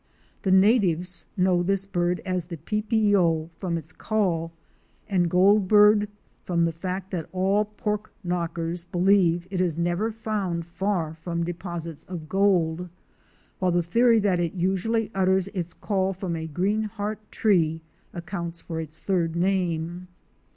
[0.41, 4.51] The natives know this bird as the Pe pe yo from its call,
[5.07, 6.07] and Goldbird
[6.43, 12.03] from the fact that all pork knockers believe it is never found far from deposits
[12.05, 12.89] of gold;
[13.59, 18.81] while the theory that it usually utters its call from a greenheart tree accounts for
[18.81, 20.07] its third name.